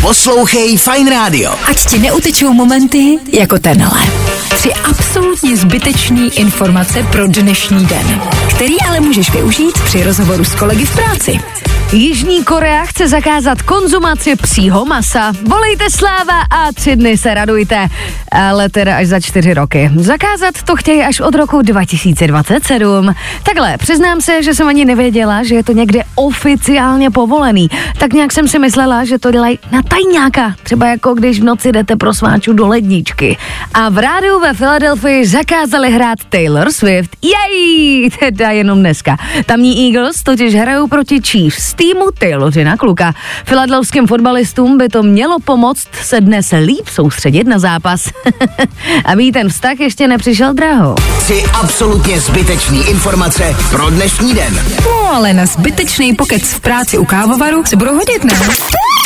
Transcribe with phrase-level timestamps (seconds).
[0.00, 1.52] Poslouchej Fine Radio.
[1.68, 4.00] Ať ti neutečou momenty jako tenhle.
[4.48, 8.20] Tři absolutně zbytečný informace pro dnešní den,
[8.54, 11.40] který ale můžeš využít při rozhovoru s kolegy v práci.
[11.92, 15.32] Jižní Korea chce zakázat konzumaci psího masa.
[15.48, 17.88] Volejte sláva a tři dny se radujte.
[18.32, 19.90] Ale teda až za čtyři roky.
[19.96, 23.14] Zakázat to chtějí až od roku 2027.
[23.42, 27.70] Takhle, přiznám se, že jsem ani nevěděla, že je to někde oficiálně povolený.
[27.98, 30.54] Tak nějak jsem si myslela, že to dělají na tajňáka.
[30.62, 33.36] Třeba jako když v noci jdete pro sváču do ledničky.
[33.74, 37.16] A v rádiu ve Filadelfii zakázali hrát Taylor Swift.
[37.22, 39.16] Jej, teda jenom dneska.
[39.46, 43.14] Tamní Eagles totiž hrajou proti Chiefs týmu Taylorina kluka.
[43.44, 48.10] Filadelfským fotbalistům by to mělo pomoct se dnes líp soustředit na zápas.
[49.04, 50.94] Aby ten vztah ještě nepřišel draho.
[51.18, 54.64] Tři absolutně zbytečný informace pro dnešní den.
[54.84, 58.34] No ale na zbytečný pokec v práci u kávovaru se budou hodit, ne?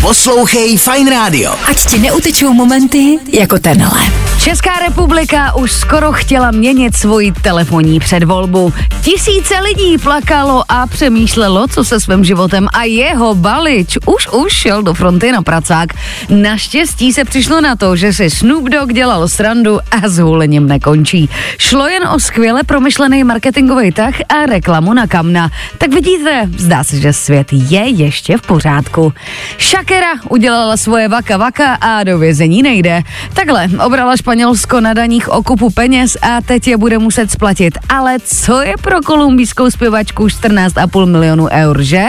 [0.00, 1.54] Poslouchej Fine Radio.
[1.70, 4.00] Ať ti neutečou momenty jako tenhle.
[4.48, 8.72] Česká republika už skoro chtěla měnit svoji telefonní předvolbu.
[9.02, 14.82] Tisíce lidí plakalo a přemýšlelo, co se svým životem a jeho balič už už šel
[14.82, 15.88] do fronty na pracák.
[16.28, 21.30] Naštěstí se přišlo na to, že si Snoop Dogg dělal srandu a s hulením nekončí.
[21.58, 25.50] Šlo jen o skvěle promyšlený marketingový tah a reklamu na kamna.
[25.78, 29.12] Tak vidíte, zdá se, že svět je ještě v pořádku.
[29.60, 33.02] Shakira udělala svoje vaka vaka a do vězení nejde.
[33.34, 37.78] Takhle obrala Španělsko na daních o kupu peněz a teď je bude muset splatit.
[37.88, 42.04] Ale co je pro kolumbijskou zpěvačku 14,5 milionů eur, že?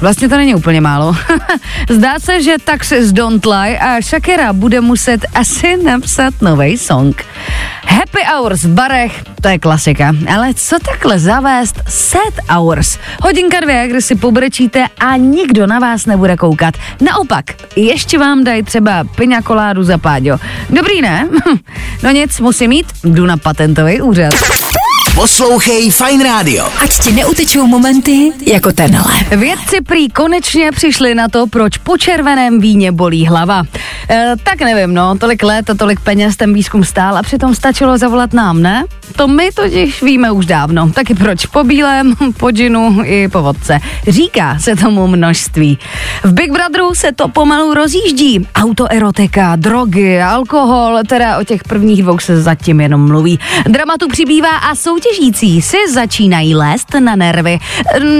[0.00, 1.16] Vlastně to není úplně málo.
[1.90, 7.24] Zdá se, že Taxis Don't Lie a Shakira bude muset asi napsat nový song.
[7.86, 10.12] Happy Hours v barech, to je klasika.
[10.34, 12.98] Ale co takhle zavést set hours?
[13.22, 16.74] Hodinka dvě, kdy si pobrečíte a nikdo na vás nebude koukat.
[17.00, 17.44] Naopak,
[17.76, 20.38] ještě vám dají třeba piňakoládu za páďo.
[20.70, 21.28] Dobrý, ne?
[22.02, 24.34] no nic, musím mít, jdu na patentový úřad.
[25.16, 26.68] Poslouchej Fine Radio.
[26.84, 29.14] Ať ti neutečou momenty jako tenhle.
[29.36, 33.62] Vědci prý konečně přišli na to, proč po červeném víně bolí hlava.
[34.10, 37.98] E, tak nevím, no, tolik let a tolik peněz ten výzkum stál a přitom stačilo
[37.98, 38.84] zavolat nám, ne?
[39.16, 40.90] To my totiž víme už dávno.
[40.92, 43.78] Taky proč po bílém, po džinu i po vodce.
[44.08, 45.78] Říká se tomu množství.
[46.24, 48.48] V Big Brotheru se to pomalu rozjíždí.
[48.54, 53.38] Autoerotika, drogy, alkohol, teda o těch prvních dvou se zatím jenom mluví.
[53.68, 57.58] Dramatu přibývá a soutěžící si začínají lézt na nervy.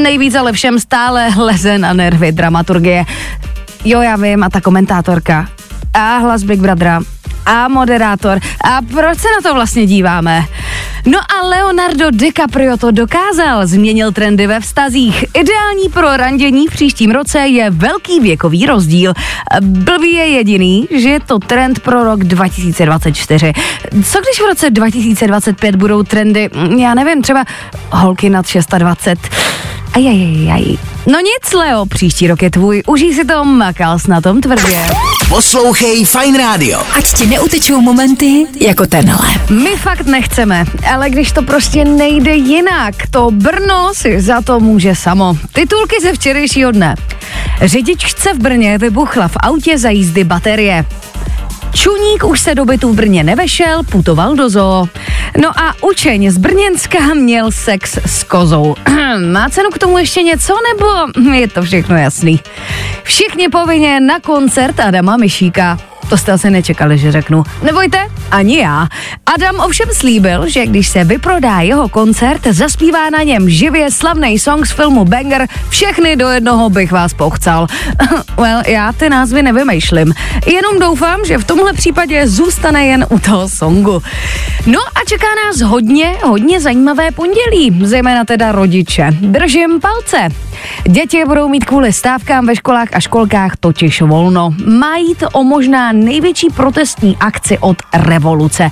[0.02, 3.04] Nejvíc ale všem stále leze na nervy dramaturgie.
[3.84, 5.48] Jo, já vím, a ta komentátorka.
[5.94, 7.00] A hlas Big Brothera
[7.46, 8.38] a moderátor.
[8.64, 10.44] A proč se na to vlastně díváme?
[11.06, 15.24] No a Leonardo DiCaprio to dokázal, změnil trendy ve vztazích.
[15.34, 19.12] Ideální pro randění v příštím roce je velký věkový rozdíl.
[19.60, 23.52] Blbý je jediný, že je to trend pro rok 2024.
[24.04, 27.44] Co když v roce 2025 budou trendy, já nevím, třeba
[27.90, 29.18] holky nad 620?
[29.96, 30.76] Ajajajaj.
[31.06, 32.82] No nic, Leo, příští rok je tvůj.
[32.86, 34.86] Užij si to, makal na tom tvrdě.
[35.28, 36.80] Poslouchej Fine Radio.
[36.96, 39.28] Ať ti neutečou momenty jako tenhle.
[39.50, 40.64] My fakt nechceme,
[40.94, 45.38] ale když to prostě nejde jinak, to Brno si za to může samo.
[45.52, 46.94] Titulky ze včerejšího dne.
[47.62, 50.84] Řidičce v Brně vybuchla v autě za jízdy baterie.
[51.76, 54.88] Čuník už se do bytu v Brně nevešel, putoval do zoo.
[55.42, 58.74] No a učeň z Brněnska měl sex s kozou.
[59.32, 60.86] Má cenu k tomu ještě něco, nebo
[61.32, 62.40] je to všechno jasný?
[63.02, 65.78] Všichni povinně na koncert Adama Myšíka.
[66.08, 67.42] To jste asi nečekali, že řeknu.
[67.62, 67.98] Nebojte,
[68.30, 68.88] ani já.
[69.34, 74.66] Adam ovšem slíbil, že když se vyprodá jeho koncert, zaspívá na něm živě slavný song
[74.66, 77.66] z filmu Banger, všechny do jednoho bych vás pochcal.
[78.36, 80.14] well, já ty názvy nevymýšlím.
[80.46, 84.02] Jenom doufám, že v tomhle případě zůstane jen u toho songu.
[84.66, 89.08] No a čeká nás hodně, hodně zajímavé pondělí, zejména teda rodiče.
[89.20, 90.28] Držím palce.
[90.88, 94.54] Děti budou mít kvůli stávkám ve školách a školkách totiž volno.
[94.66, 97.76] Mají to o možná největší protestní akci od
[98.16, 98.70] revoluce.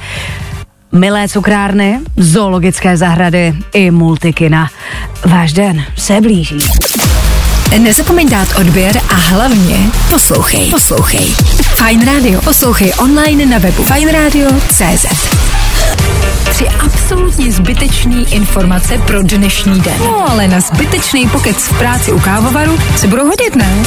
[0.92, 4.70] Milé cukrárny, zoologické zahrady i multikina.
[5.24, 6.58] Váš den se blíží.
[7.78, 9.76] Nezapomeň dát odběr a hlavně
[10.10, 10.70] poslouchej.
[10.70, 11.26] Poslouchej.
[11.76, 12.40] Fine Radio.
[12.40, 15.06] Poslouchej online na webu fineradio.cz
[16.50, 19.98] Tři absolutně zbytečný informace pro dnešní den.
[19.98, 23.82] No ale na zbytečný pokec v práci u kávovaru se budou hodit, ne?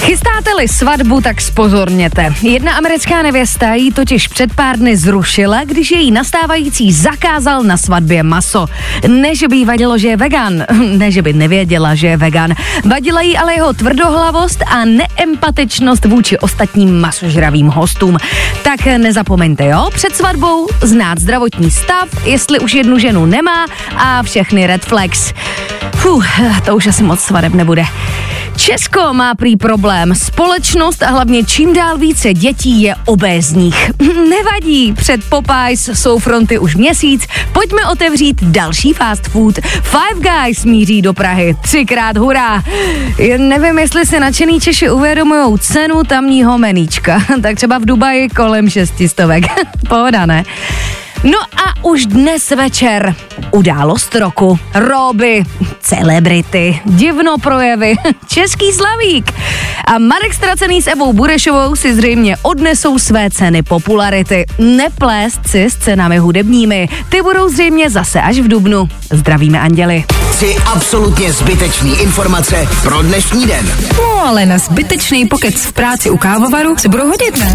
[0.00, 2.34] Chystáte-li svatbu, tak spozorněte.
[2.42, 8.22] Jedna americká nevěsta jí totiž před pár dny zrušila, když její nastávající zakázal na svatbě
[8.22, 8.66] maso.
[9.08, 10.64] Ne, že by jí vadilo, že je vegan,
[10.96, 12.54] ne, že by nevěděla, že je vegan.
[12.84, 18.16] Vadila jí ale jeho tvrdohlavost a neempatičnost vůči ostatním masožravým hostům.
[18.62, 23.66] Tak nezapomeňte, jo, před svatbou znát zdravotní stav, jestli už jednu ženu nemá
[23.96, 25.32] a všechny red flags.
[25.96, 26.26] Fuh,
[26.64, 27.84] to už asi moc svadeb nebude.
[28.60, 30.14] Česko má prý problém.
[30.14, 33.90] Společnost a hlavně čím dál více dětí je obézních.
[34.30, 37.26] Nevadí, před Popeyes jsou fronty už měsíc.
[37.52, 39.54] Pojďme otevřít další fast food.
[39.82, 41.56] Five Guys míří do Prahy.
[41.62, 42.62] Třikrát hurá.
[43.18, 47.22] Jen nevím, jestli se nadšený Češi uvědomují cenu tamního meníčka.
[47.42, 49.44] tak třeba v Dubaji kolem šestistovek.
[49.88, 50.44] Pohoda, ne?
[51.24, 53.14] No a už dnes večer
[53.50, 54.58] událost roku.
[54.74, 55.42] Roby,
[55.80, 57.94] celebrity, divno projevy,
[58.26, 59.32] český slavík.
[59.84, 64.46] A Marek Stracený s Evou Burešovou si zřejmě odnesou své ceny popularity.
[64.58, 66.88] Neplést si s cenami hudebními.
[67.08, 68.88] Ty budou zřejmě zase až v Dubnu.
[69.10, 70.04] Zdravíme anděli.
[70.32, 73.70] Tři absolutně zbytečný informace pro dnešní den.
[73.98, 77.54] No ale na zbytečný pokec v práci u kávovaru se budou hodit, ne?